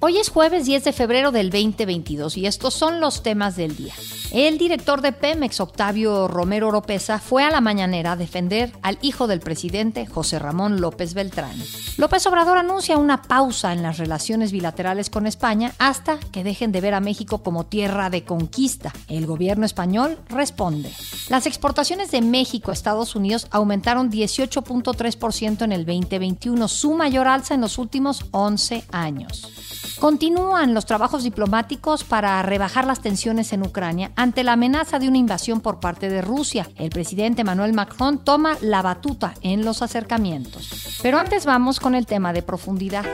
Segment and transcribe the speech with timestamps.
[0.00, 3.94] Hoy es jueves 10 de febrero del 2022 y estos son los temas del día.
[4.30, 9.26] El director de Pemex, Octavio Romero Oropesa, fue a la mañanera a defender al hijo
[9.26, 11.60] del presidente, José Ramón López Beltrán.
[11.96, 16.80] López Obrador anuncia una pausa en las relaciones bilaterales con España hasta que dejen de
[16.80, 18.92] ver a México como tierra de conquista.
[19.08, 20.92] El gobierno español responde.
[21.28, 27.54] Las exportaciones de México a Estados Unidos aumentaron 18.3% en el 2021, su mayor alza
[27.54, 29.77] en los últimos 11 años.
[29.98, 35.18] Continúan los trabajos diplomáticos para rebajar las tensiones en Ucrania ante la amenaza de una
[35.18, 36.70] invasión por parte de Rusia.
[36.76, 40.98] El presidente Manuel Macron toma la batuta en los acercamientos.
[41.02, 43.04] Pero antes vamos con el tema de profundidad.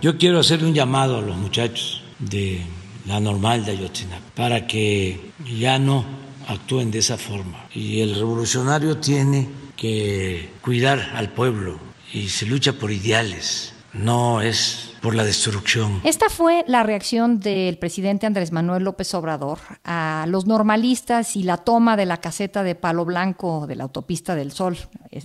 [0.00, 2.60] Yo quiero hacerle un llamado a los muchachos de
[3.06, 6.04] la normal de Ayotzinapa para que ya no
[6.48, 7.66] actúen de esa forma.
[7.72, 11.78] Y el revolucionario tiene que cuidar al pueblo
[12.12, 16.00] y se lucha por ideales, no es por la destrucción.
[16.04, 21.58] Esta fue la reacción del presidente Andrés Manuel López Obrador a los normalistas y la
[21.58, 24.78] toma de la caseta de Palo Blanco de la autopista del Sol,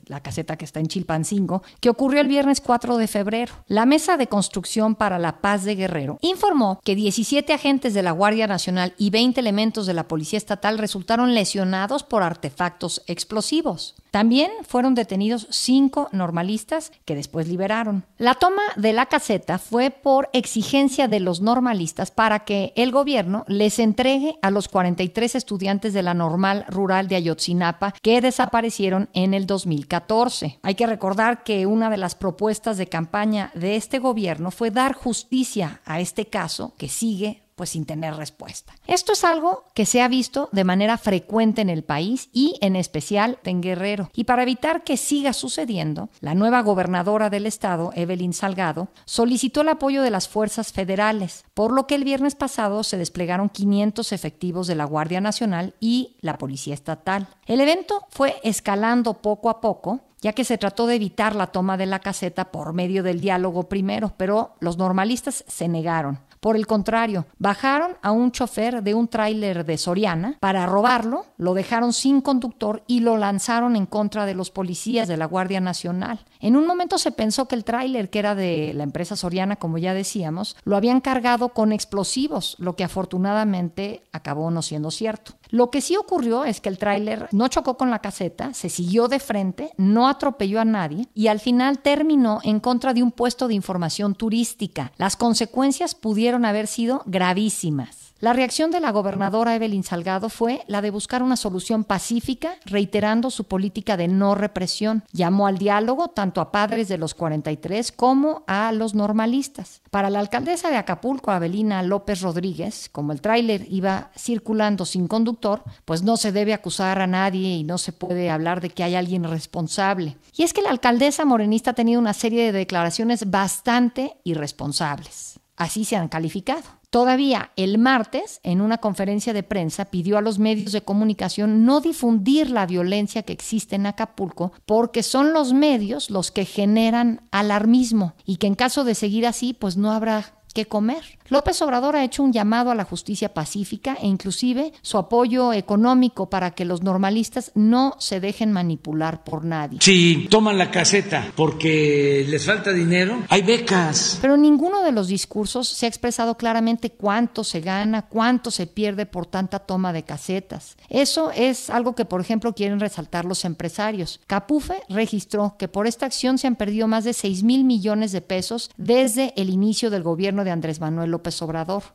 [0.08, 3.54] la caseta que está en Chilpancingo, que ocurrió el viernes 4 de febrero.
[3.68, 8.12] La Mesa de Construcción para la Paz de Guerrero informó que 17 agentes de la
[8.12, 13.96] Guardia Nacional y 20 elementos de la Policía Estatal resultaron lesionados por artefactos explosivos.
[14.18, 18.04] También fueron detenidos cinco normalistas que después liberaron.
[18.18, 23.46] La toma de la caseta fue por exigencia de los normalistas para que el gobierno
[23.48, 29.36] les entregue a los 43 estudiantes de la normal rural de Ayotzinapa que desaparecieron en
[29.36, 30.58] el 2014.
[30.64, 34.94] Hay que recordar que una de las propuestas de campaña de este gobierno fue dar
[34.94, 38.74] justicia a este caso que sigue pues sin tener respuesta.
[38.86, 42.76] Esto es algo que se ha visto de manera frecuente en el país y en
[42.76, 44.12] especial en Guerrero.
[44.14, 49.70] Y para evitar que siga sucediendo, la nueva gobernadora del estado, Evelyn Salgado, solicitó el
[49.70, 54.68] apoyo de las fuerzas federales, por lo que el viernes pasado se desplegaron 500 efectivos
[54.68, 57.28] de la Guardia Nacional y la Policía Estatal.
[57.48, 61.78] El evento fue escalando poco a poco ya que se trató de evitar la toma
[61.78, 66.20] de la caseta por medio del diálogo primero, pero los normalistas se negaron.
[66.40, 71.54] Por el contrario, bajaron a un chofer de un tráiler de Soriana para robarlo, lo
[71.54, 76.26] dejaron sin conductor y lo lanzaron en contra de los policías de la Guardia Nacional.
[76.40, 79.78] En un momento se pensó que el tráiler, que era de la empresa Soriana, como
[79.78, 85.34] ya decíamos, lo habían cargado con explosivos, lo que afortunadamente acabó no siendo cierto.
[85.50, 89.08] Lo que sí ocurrió es que el tráiler no chocó con la caseta, se siguió
[89.08, 93.48] de frente, no atropelló a nadie y al final terminó en contra de un puesto
[93.48, 94.92] de información turística.
[94.98, 98.07] Las consecuencias pudieron haber sido gravísimas.
[98.20, 103.30] La reacción de la gobernadora Evelyn Salgado fue la de buscar una solución pacífica, reiterando
[103.30, 105.04] su política de no represión.
[105.12, 109.84] Llamó al diálogo tanto a padres de los 43 como a los normalistas.
[109.92, 115.62] Para la alcaldesa de Acapulco, Abelina López Rodríguez, como el tráiler iba circulando sin conductor,
[115.86, 118.96] pues no se debe acusar a nadie y no se puede hablar de que hay
[118.96, 120.18] alguien responsable.
[120.36, 125.40] Y es que la alcaldesa morenista ha tenido una serie de declaraciones bastante irresponsables.
[125.56, 126.77] Así se han calificado.
[126.98, 131.80] Todavía el martes, en una conferencia de prensa, pidió a los medios de comunicación no
[131.80, 138.16] difundir la violencia que existe en Acapulco porque son los medios los que generan alarmismo
[138.26, 141.17] y que en caso de seguir así, pues no habrá que comer.
[141.30, 146.30] López Obrador ha hecho un llamado a la justicia pacífica e inclusive su apoyo económico
[146.30, 149.80] para que los normalistas no se dejen manipular por nadie.
[149.82, 154.20] Si toman la caseta porque les falta dinero, hay becas.
[154.22, 159.06] Pero ninguno de los discursos se ha expresado claramente cuánto se gana, cuánto se pierde
[159.06, 160.78] por tanta toma de casetas.
[160.90, 164.22] Eso es algo que, por ejemplo, quieren resaltar los empresarios.
[164.28, 168.22] Capufe registró que por esta acción se han perdido más de 6 mil millones de
[168.22, 171.17] pesos desde el inicio del gobierno de Andrés Manuel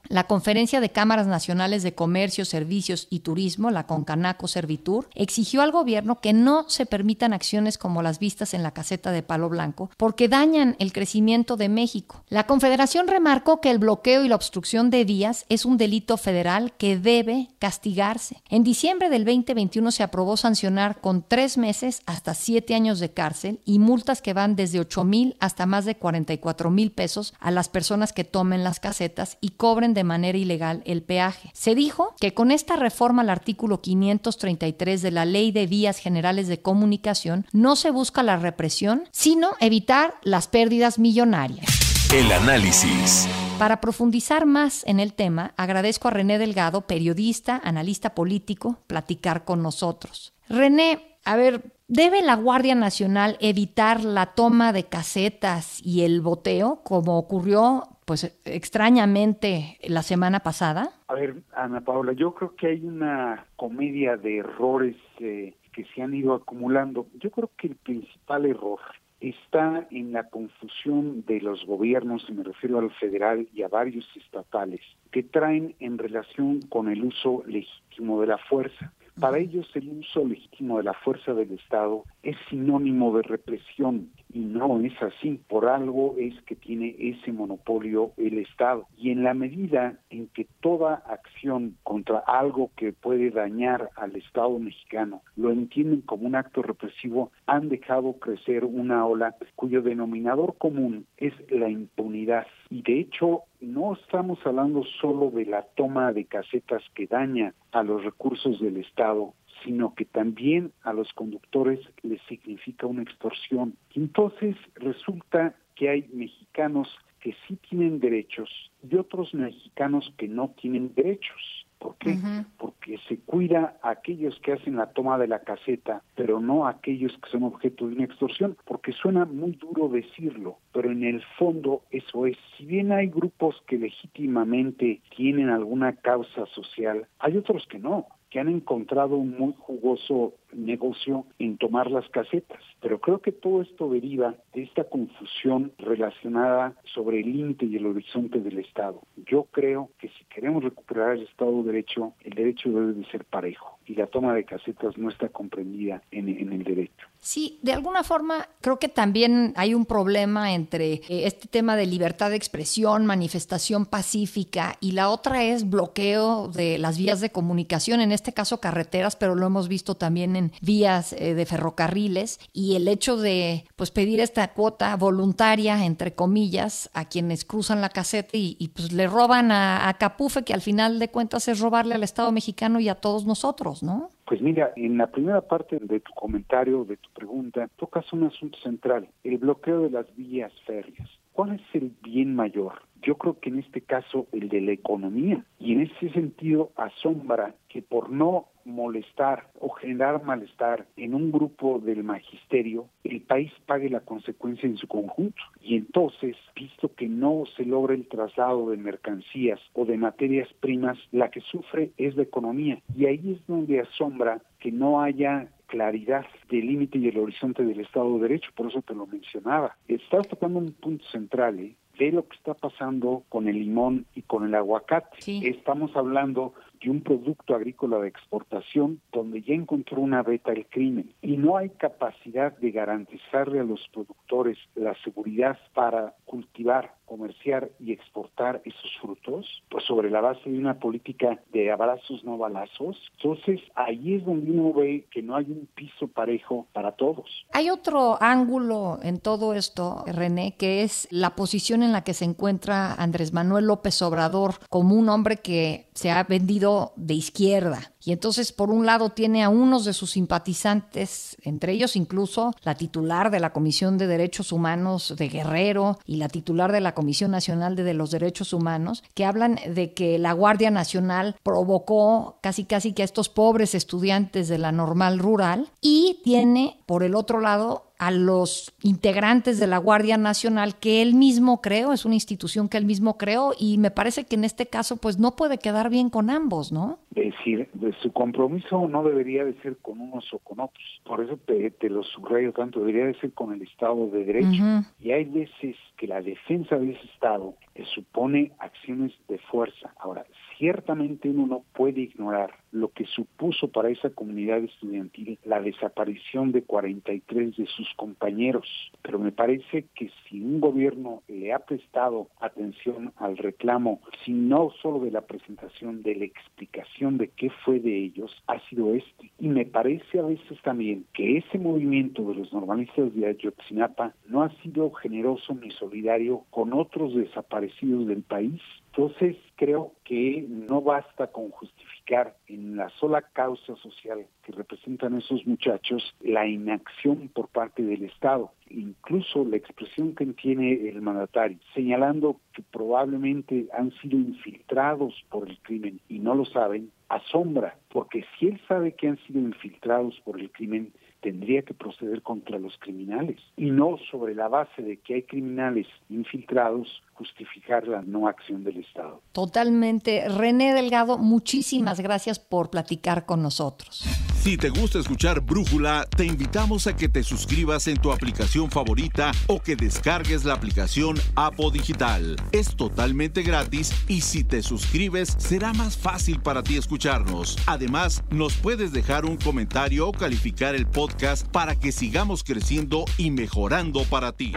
[0.09, 5.73] La Conferencia de Cámaras Nacionales de Comercio, Servicios y Turismo, la Concanaco Servitur, exigió al
[5.73, 9.91] gobierno que no se permitan acciones como las vistas en la caseta de Palo Blanco,
[9.97, 12.25] porque dañan el crecimiento de México.
[12.29, 16.73] La Confederación remarcó que el bloqueo y la obstrucción de vías es un delito federal
[16.77, 18.43] que debe castigarse.
[18.49, 23.61] En diciembre del 2021 se aprobó sancionar con tres meses hasta siete años de cárcel
[23.65, 27.69] y multas que van desde 8 mil hasta más de 44 mil pesos a las
[27.69, 31.51] personas que tomen las casetas y cobren de manera ilegal el peaje.
[31.55, 36.49] Se dijo que con esta reforma al artículo 533 de la Ley de Vías Generales
[36.49, 41.67] de Comunicación no se busca la represión, sino evitar las pérdidas millonarias.
[42.13, 43.29] El análisis.
[43.59, 49.63] Para profundizar más en el tema, agradezco a René Delgado, periodista, analista político, platicar con
[49.63, 50.33] nosotros.
[50.49, 56.81] René, a ver, ¿Debe la Guardia Nacional evitar la toma de casetas y el boteo,
[56.85, 60.91] como ocurrió, pues extrañamente, la semana pasada?
[61.09, 66.03] A ver, Ana Paula, yo creo que hay una comedia de errores eh, que se
[66.03, 67.07] han ido acumulando.
[67.15, 68.81] Yo creo que el principal error
[69.21, 74.07] está en la confusión de los gobiernos, y me refiero al federal y a varios
[74.15, 78.93] estatales, que traen en relación con el uso legítimo de la fuerza.
[79.19, 84.11] Para ellos el uso legítimo de la fuerza del Estado es sinónimo de represión
[84.43, 85.41] no es así.
[85.49, 88.87] Por algo es que tiene ese monopolio el Estado.
[88.97, 94.59] Y en la medida en que toda acción contra algo que puede dañar al Estado
[94.59, 101.07] mexicano lo entienden como un acto represivo, han dejado crecer una ola cuyo denominador común
[101.17, 102.47] es la impunidad.
[102.71, 107.83] Y de hecho, no estamos hablando solo de la toma de casetas que daña a
[107.83, 113.77] los recursos del Estado, sino que también a los conductores les significa una extorsión.
[113.95, 116.89] Entonces resulta que hay mexicanos
[117.21, 118.51] que sí tienen derechos
[118.83, 121.67] y otros mexicanos que no tienen derechos.
[121.79, 122.17] ¿Por qué?
[122.59, 126.71] Porque se cuida a aquellos que hacen la toma de la caseta, pero no a
[126.71, 131.23] aquellos que son objeto de una extorsión, porque suena muy duro decirlo, pero en el
[131.39, 132.37] fondo eso es.
[132.57, 138.41] Si bien hay grupos que legítimamente tienen alguna causa social, hay otros que no que
[138.41, 142.61] han encontrado un muy jugoso negocio en tomar las casetas.
[142.81, 147.87] Pero creo que todo esto deriva de esta confusión relacionada sobre el límite y el
[147.87, 149.01] horizonte del Estado.
[149.27, 153.25] Yo creo que si queremos recuperar el Estado de Derecho, el derecho debe de ser
[153.25, 157.07] parejo y la toma de casetas no está comprendida en, en el derecho.
[157.19, 161.87] Sí, de alguna forma creo que también hay un problema entre eh, este tema de
[161.87, 168.01] libertad de expresión, manifestación pacífica y la otra es bloqueo de las vías de comunicación,
[168.01, 172.77] en este caso carreteras, pero lo hemos visto también en vías eh, de ferrocarriles y
[172.77, 178.31] el hecho de pues pedir esta cuota voluntaria entre comillas a quienes cruzan la caseta
[178.33, 182.03] y, pues le roban a, a Capufe que al final de cuentas es robarle al
[182.03, 184.11] Estado mexicano y a todos nosotros, ¿no?
[184.27, 188.59] Pues mira, en la primera parte de tu comentario, de tu pregunta, tocas un asunto
[188.61, 191.09] central, el bloqueo de las vías férreas.
[191.33, 192.83] ¿Cuál es el bien mayor?
[193.03, 195.45] Yo creo que en este caso el de la economía.
[195.59, 201.81] Y en ese sentido asombra que por no molestar o generar malestar en un grupo
[201.81, 205.43] del magisterio, el país pague la consecuencia en su conjunto.
[205.61, 210.99] Y entonces, visto que no se logra el traslado de mercancías o de materias primas,
[211.11, 212.81] la que sufre es la economía.
[212.97, 217.81] Y ahí es donde asombra que no haya claridad del límite y el horizonte del
[217.81, 219.75] Estado de Derecho, por eso te lo mencionaba.
[219.89, 221.75] Estás tocando un punto central, ¿eh?
[222.03, 225.19] Ve lo que está pasando con el limón y con el aguacate.
[225.49, 231.13] Estamos hablando de un producto agrícola de exportación donde ya encontró una beta el crimen
[231.23, 237.93] y no hay capacidad de garantizarle a los productores la seguridad para cultivar, comerciar y
[237.93, 242.97] exportar esos frutos, pues sobre la base de una política de abrazos no balazos.
[243.19, 247.27] Entonces ahí es donde uno ve que no hay un piso parejo para todos.
[247.53, 252.25] Hay otro ángulo en todo esto, René, que es la posición en la que se
[252.25, 257.93] encuentra Andrés Manuel López Obrador como un hombre que se ha vendido de izquierda.
[258.05, 262.75] Y entonces, por un lado, tiene a unos de sus simpatizantes, entre ellos incluso la
[262.75, 267.31] titular de la Comisión de Derechos Humanos de Guerrero y la titular de la Comisión
[267.31, 272.93] Nacional de los Derechos Humanos, que hablan de que la Guardia Nacional provocó casi casi
[272.93, 277.92] que a estos pobres estudiantes de la normal rural y tiene, por el otro lado,
[278.03, 282.77] a los integrantes de la Guardia Nacional que él mismo creó, es una institución que
[282.77, 286.11] él mismo creó y me parece que en este caso pues no puede quedar bien
[286.11, 286.99] con ambos, ¿no?
[287.15, 287.69] Es decir,
[288.03, 292.03] su compromiso no debería de ser con unos o con otros, por eso te, lo
[292.03, 294.85] subrayo tanto, debería de ser con el Estado de Derecho.
[295.01, 297.55] Y hay veces que la defensa de ese Estado
[297.95, 299.93] supone acciones de fuerza.
[299.99, 300.25] Ahora,
[300.59, 306.63] ciertamente uno no puede ignorar lo que supuso para esa comunidad estudiantil la desaparición de
[306.63, 308.67] 43 de sus compañeros.
[309.03, 314.71] Pero me parece que si un gobierno le ha prestado atención al reclamo, si no
[314.83, 319.31] solo de la presentación, de la explicación de qué fue de ellos, ha sido este.
[319.39, 324.43] Y me parece a veces también que ese movimiento de los normalistas de Ayotzinapa no
[324.43, 327.62] ha sido generoso ni solidario con otros desaparecidos
[328.07, 328.61] del país
[328.95, 335.47] entonces creo que no basta con justificar en la sola causa social que representan esos
[335.47, 338.53] muchachos la inacción por parte del Estado.
[338.69, 345.59] Incluso la expresión que tiene el mandatario, señalando que probablemente han sido infiltrados por el
[345.61, 350.39] crimen y no lo saben, asombra, porque si él sabe que han sido infiltrados por
[350.39, 350.93] el crimen,
[351.23, 355.87] tendría que proceder contra los criminales y no sobre la base de que hay criminales
[356.11, 359.23] infiltrados justificar la no acción del Estado.
[359.33, 360.29] Totalmente.
[360.29, 364.05] René Delgado, muchísimas gracias por platicar con nosotros.
[364.43, 369.31] Si te gusta escuchar Brújula, te invitamos a que te suscribas en tu aplicación favorita
[369.47, 372.35] o que descargues la aplicación Apo Digital.
[372.51, 377.57] Es totalmente gratis y si te suscribes será más fácil para ti escucharnos.
[377.67, 383.31] Además, nos puedes dejar un comentario o calificar el podcast para que sigamos creciendo y
[383.31, 384.53] mejorando para ti.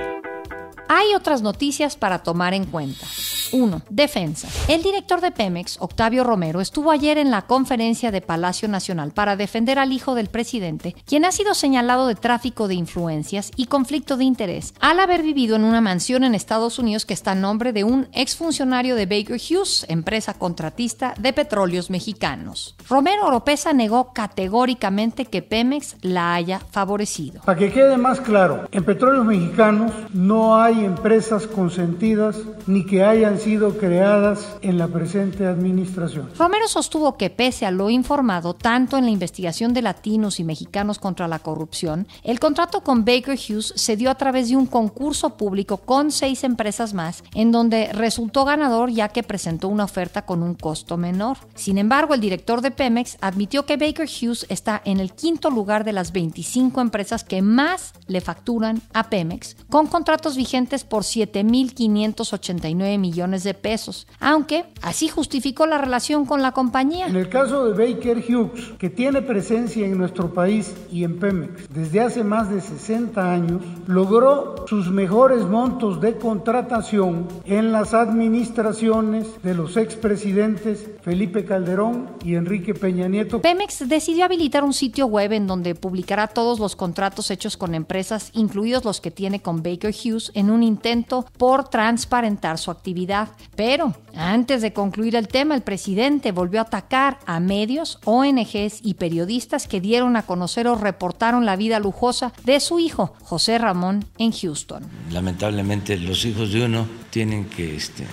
[0.87, 3.05] Hay otras noticias para tomar en cuenta.
[3.53, 3.81] 1.
[3.89, 4.47] Defensa.
[4.67, 9.35] El director de Pemex, Octavio Romero, estuvo ayer en la conferencia de Palacio Nacional para
[9.35, 14.17] defender al hijo del presidente, quien ha sido señalado de tráfico de influencias y conflicto
[14.17, 17.73] de interés, al haber vivido en una mansión en Estados Unidos que está a nombre
[17.73, 22.75] de un exfuncionario de Baker Hughes, empresa contratista de petróleos mexicanos.
[22.89, 27.41] Romero Oropesa negó categóricamente que Pemex la haya favorecido.
[27.45, 32.37] Para que quede más claro, en petróleos mexicanos no hay empresas consentidas
[32.67, 33.03] ni que
[33.35, 36.29] hayan sido creadas en la presente administración.
[36.37, 40.99] Romero sostuvo que pese a lo informado tanto en la investigación de latinos y mexicanos
[40.99, 45.37] contra la corrupción, el contrato con Baker Hughes se dio a través de un concurso
[45.37, 50.41] público con seis empresas más, en donde resultó ganador ya que presentó una oferta con
[50.41, 51.37] un costo menor.
[51.55, 55.83] Sin embargo, el director de Pemex admitió que Baker Hughes está en el quinto lugar
[55.83, 62.99] de las 25 empresas que más le facturan a Pemex, con contratos vigentes por 7.589
[62.99, 67.07] millones de pesos, aunque así justificó la relación con la compañía.
[67.07, 71.69] En el caso de Baker Hughes, que tiene presencia en nuestro país y en Pemex
[71.69, 79.27] desde hace más de 60 años, logró sus mejores montos de contratación en las administraciones
[79.43, 83.41] de los expresidentes Felipe Calderón y Enrique Peña Nieto.
[83.41, 88.31] Pemex decidió habilitar un sitio web en donde publicará todos los contratos hechos con empresas,
[88.33, 93.14] incluidos los que tiene con Baker Hughes, en un intento por transparentar su actividad.
[93.55, 98.95] Pero antes de concluir el tema, el presidente volvió a atacar a medios, ONGs y
[98.95, 104.05] periodistas que dieron a conocer o reportaron la vida lujosa de su hijo, José Ramón,
[104.17, 104.83] en Houston.
[105.11, 108.05] Lamentablemente los hijos de uno tienen que este,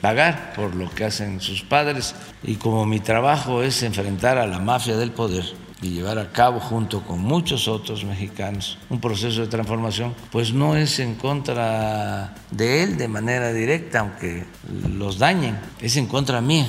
[0.00, 4.58] pagar por lo que hacen sus padres y como mi trabajo es enfrentar a la
[4.58, 5.44] mafia del poder
[5.82, 10.76] y llevar a cabo junto con muchos otros mexicanos un proceso de transformación, pues no
[10.76, 14.46] es en contra de él de manera directa, aunque
[14.96, 16.66] los dañen, es en contra mía.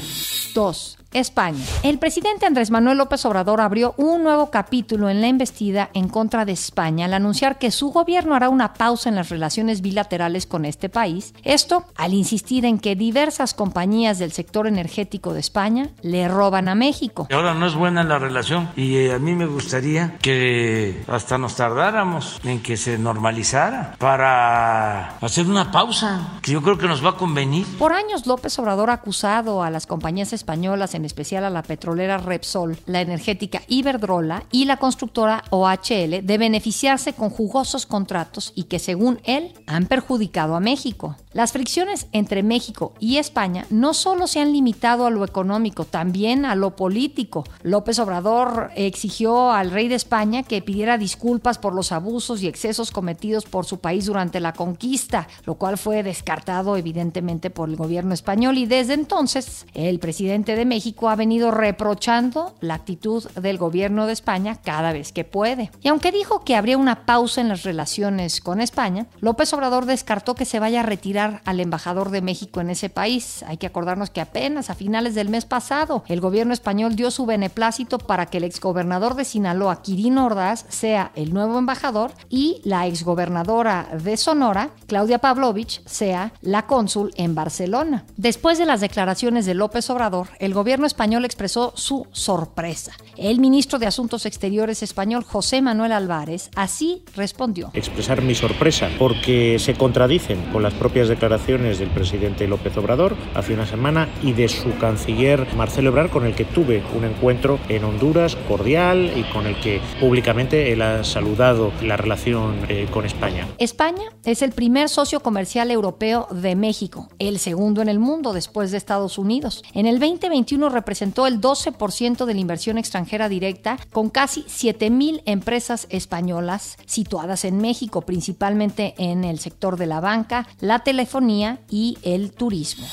[0.54, 0.98] 2.
[1.14, 1.64] España.
[1.84, 6.46] El presidente Andrés Manuel López Obrador abrió un nuevo capítulo en la embestida en contra
[6.46, 10.66] de España al anunciar que su gobierno hará una pausa en las relaciones bilaterales con
[10.66, 11.34] este país.
[11.44, 16.76] Esto al insistir en que diversas compañías del sector energético de España le roban a
[16.76, 17.28] México.
[17.32, 21.56] Ahora no es buena la relación y eh, a mí me gustaría que hasta nos
[21.56, 27.12] tardáramos en que se normalizara para hacer una pausa que yo creo que nos va
[27.12, 27.66] a convenir.
[27.78, 31.64] Por años López Obrador ha acusado a las compañías españolas en en especial a la
[31.64, 38.66] petrolera Repsol, la energética Iberdrola y la constructora OHL de beneficiarse con jugosos contratos y
[38.66, 41.18] que según él han perjudicado a México.
[41.34, 46.46] Las fricciones entre México y España no solo se han limitado a lo económico, también
[46.46, 47.46] a lo político.
[47.64, 52.92] López Obrador exigió al rey de España que pidiera disculpas por los abusos y excesos
[52.92, 58.14] cometidos por su país durante la conquista, lo cual fue descartado evidentemente por el gobierno
[58.14, 64.06] español y desde entonces el presidente de México ha venido reprochando la actitud del gobierno
[64.06, 65.72] de España cada vez que puede.
[65.82, 70.36] Y aunque dijo que habría una pausa en las relaciones con España, López Obrador descartó
[70.36, 73.44] que se vaya a retirar al embajador de México en ese país.
[73.48, 77.26] Hay que acordarnos que apenas a finales del mes pasado el gobierno español dio su
[77.26, 82.88] beneplácito para que el exgobernador de Sinaloa, Quirino Ordaz, sea el nuevo embajador y la
[82.88, 88.06] exgobernadora de Sonora, Claudia Pavlovich, sea la cónsul en Barcelona.
[88.18, 92.94] Después de las declaraciones de López Obrador, el gobierno gobierno español expresó su sorpresa.
[93.22, 97.70] El ministro de Asuntos Exteriores español, José Manuel Álvarez, así respondió.
[97.76, 103.54] Expresar mi sorpresa porque se contradicen con las propias declaraciones del presidente López Obrador hace
[103.54, 107.84] una semana y de su canciller Marcelo Ebrard, con el que tuve un encuentro en
[107.84, 113.48] Honduras cordial y con el que públicamente él ha saludado la relación eh, con España.
[113.60, 118.72] España es el primer socio comercial europeo de México, el segundo en el mundo después
[118.72, 119.64] de Estados Unidos.
[119.76, 125.88] En el 2021 representó el 12% de la inversión extranjera directa con casi 7.000 empresas
[125.90, 132.32] españolas situadas en México, principalmente en el sector de la banca, la telefonía y el
[132.32, 132.88] turismo.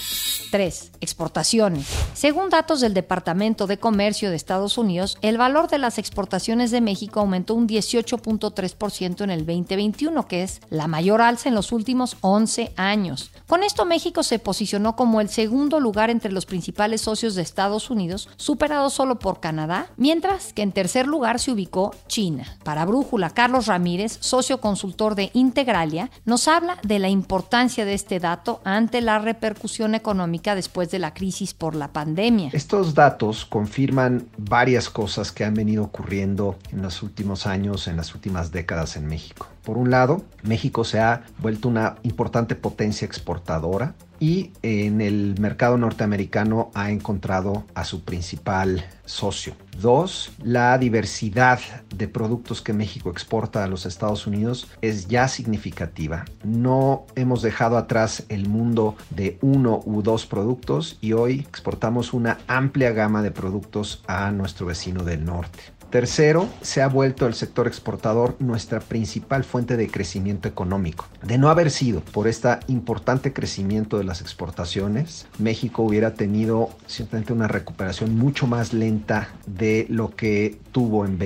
[0.51, 0.93] 3.
[1.01, 1.87] Exportaciones.
[2.15, 6.81] Según datos del Departamento de Comercio de Estados Unidos, el valor de las exportaciones de
[6.81, 12.17] México aumentó un 18.3% en el 2021, que es la mayor alza en los últimos
[12.23, 13.31] 11 años.
[13.47, 17.91] Con esto México se posicionó como el segundo lugar entre los principales socios de Estados
[17.91, 22.45] Unidos, superado solo por Canadá, mientras que en tercer lugar se ubicó China.
[22.65, 28.21] Para Brújula, Carlos Ramírez, socio consultor de Integralia, nos habla de la importancia de este
[28.21, 32.51] dato ante la repercusión económica después de la crisis por la pandemia.
[32.53, 38.15] Estos datos confirman varias cosas que han venido ocurriendo en los últimos años, en las
[38.15, 39.47] últimas décadas en México.
[39.69, 45.77] Por un lado, México se ha vuelto una importante potencia exportadora y en el mercado
[45.77, 49.53] norteamericano ha encontrado a su principal socio.
[49.79, 51.61] Dos, la diversidad
[51.95, 56.25] de productos que México exporta a los Estados Unidos es ya significativa.
[56.45, 62.39] No hemos dejado atrás el mundo de uno u dos productos y hoy exportamos una
[62.47, 65.59] amplia gama de productos a nuestro vecino del norte.
[65.91, 71.07] Tercero, se ha vuelto el sector exportador nuestra principal fuente de crecimiento económico.
[71.23, 77.33] De no haber sido por este importante crecimiento de las exportaciones, México hubiera tenido simplemente
[77.33, 81.19] una recuperación mucho más lenta de lo que tuvo en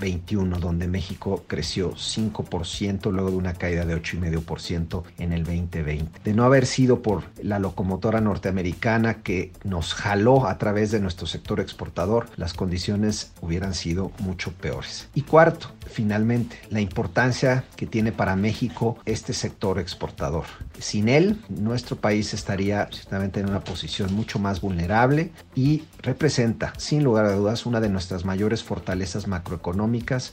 [0.00, 6.20] 2021, donde México creció 5% luego de una caída de 8,5% en el 2020.
[6.24, 11.26] De no haber sido por la locomotora norteamericana que nos jaló a través de nuestro
[11.26, 15.08] sector exportador, las condiciones hubieran sido mucho peores.
[15.14, 20.44] Y cuarto, finalmente, la importancia que tiene para México este sector exportador.
[20.78, 27.04] Sin él, nuestro país estaría ciertamente en una posición mucho más vulnerable y representa, sin
[27.04, 29.89] lugar a dudas, una de nuestras mayores fortalezas macroeconómicas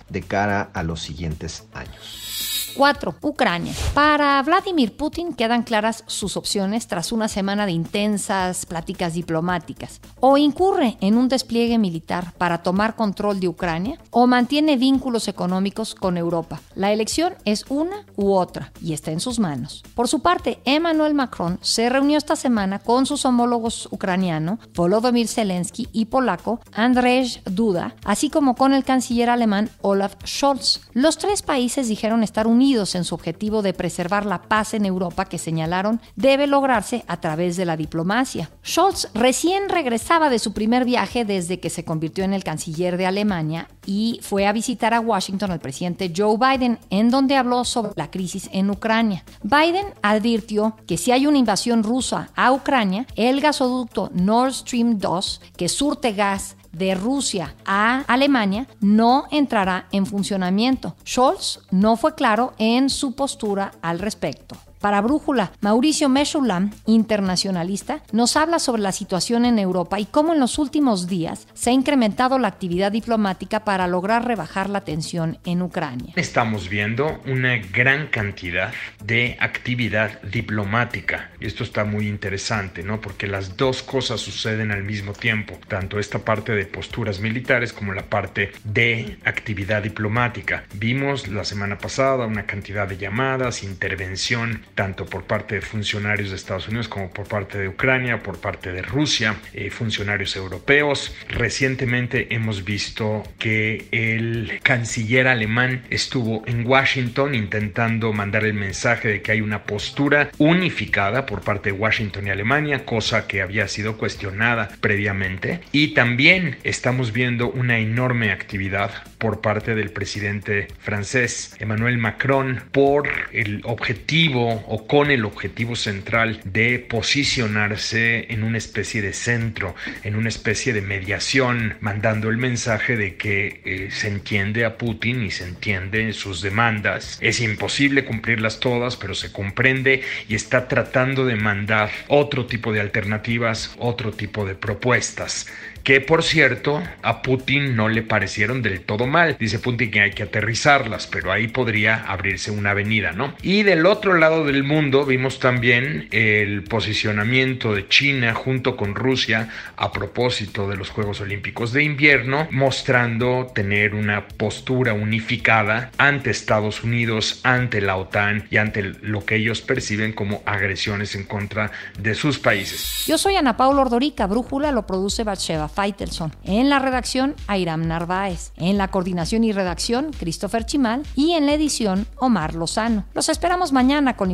[0.09, 2.56] de cara a los siguientes años.
[2.77, 3.15] 4.
[3.21, 3.73] Ucrania.
[3.95, 9.99] Para Vladimir Putin quedan claras sus opciones tras una semana de intensas pláticas diplomáticas.
[10.19, 15.95] O incurre en un despliegue militar para tomar control de Ucrania o mantiene vínculos económicos
[15.95, 16.61] con Europa.
[16.75, 19.83] La elección es una u otra y está en sus manos.
[19.95, 25.89] Por su parte, Emmanuel Macron se reunió esta semana con sus homólogos ucraniano, Volodymyr Zelensky
[25.93, 30.81] y polaco, Andrzej Duda, así como con el canciller alemán Olaf Scholz.
[30.93, 35.23] Los tres países dijeron estar unidos en su objetivo de preservar la paz en Europa
[35.23, 38.49] que señalaron debe lograrse a través de la diplomacia.
[38.65, 43.05] Scholz recién regresaba de su primer viaje desde que se convirtió en el canciller de
[43.05, 47.93] Alemania y fue a visitar a Washington al presidente Joe Biden, en donde habló sobre
[47.95, 49.23] la crisis en Ucrania.
[49.43, 55.41] Biden advirtió que si hay una invasión rusa a Ucrania, el gasoducto Nord Stream 2,
[55.55, 60.95] que surte gas de Rusia a Alemania no entrará en funcionamiento.
[61.05, 64.55] Scholz no fue claro en su postura al respecto.
[64.87, 70.39] Para Brújula, Mauricio Meshulam, internacionalista, nos habla sobre la situación en Europa y cómo en
[70.39, 75.61] los últimos días se ha incrementado la actividad diplomática para lograr rebajar la tensión en
[75.61, 76.13] Ucrania.
[76.15, 78.71] Estamos viendo una gran cantidad
[79.03, 83.01] de actividad diplomática y esto está muy interesante, ¿no?
[83.01, 87.91] Porque las dos cosas suceden al mismo tiempo, tanto esta parte de posturas militares como
[87.91, 90.63] la parte de actividad diplomática.
[90.75, 96.35] Vimos la semana pasada una cantidad de llamadas, intervención tanto por parte de funcionarios de
[96.35, 101.15] Estados Unidos como por parte de Ucrania, por parte de Rusia, eh, funcionarios europeos.
[101.29, 109.21] Recientemente hemos visto que el canciller alemán estuvo en Washington intentando mandar el mensaje de
[109.23, 113.97] que hay una postura unificada por parte de Washington y Alemania, cosa que había sido
[113.97, 115.61] cuestionada previamente.
[115.71, 123.09] Y también estamos viendo una enorme actividad por parte del presidente francés Emmanuel Macron por
[123.33, 130.15] el objetivo o con el objetivo central de posicionarse en una especie de centro, en
[130.15, 135.31] una especie de mediación, mandando el mensaje de que eh, se entiende a Putin y
[135.31, 137.17] se entiende sus demandas.
[137.21, 142.81] Es imposible cumplirlas todas, pero se comprende y está tratando de mandar otro tipo de
[142.81, 145.47] alternativas, otro tipo de propuestas
[145.87, 149.37] que por cierto a Putin no le parecieron del todo mal.
[149.39, 153.33] Dice Putin que hay que aterrizarlas, pero ahí podría abrirse una avenida, ¿no?
[153.41, 159.49] Y del otro lado del mundo vimos también el posicionamiento de China junto con Rusia
[159.75, 166.83] a propósito de los Juegos Olímpicos de invierno, mostrando tener una postura unificada ante Estados
[166.83, 172.15] Unidos, ante la OTAN y ante lo que ellos perciben como agresiones en contra de
[172.15, 173.03] sus países.
[173.05, 176.35] Yo soy Ana Paula Ordorica, Brújula lo produce Batsheva Faitelson.
[176.43, 178.51] En la redacción, Airam Narváez.
[178.57, 181.03] En la coordinación y redacción, Christopher Chimal.
[181.15, 183.05] Y en la edición, Omar Lozano.
[183.13, 184.33] Los esperamos mañana con la